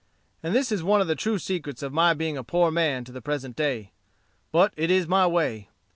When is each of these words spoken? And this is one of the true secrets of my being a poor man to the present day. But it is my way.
And 0.41 0.55
this 0.55 0.71
is 0.71 0.81
one 0.81 0.99
of 0.99 1.05
the 1.07 1.13
true 1.13 1.37
secrets 1.37 1.83
of 1.83 1.93
my 1.93 2.15
being 2.15 2.35
a 2.35 2.43
poor 2.43 2.71
man 2.71 3.03
to 3.03 3.11
the 3.11 3.21
present 3.21 3.55
day. 3.55 3.91
But 4.51 4.73
it 4.75 4.89
is 4.89 5.07
my 5.07 5.27
way. 5.27 5.69